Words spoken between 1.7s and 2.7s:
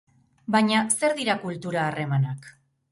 harremanak?